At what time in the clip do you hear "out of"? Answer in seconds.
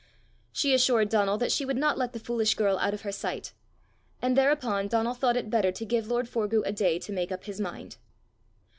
2.79-3.01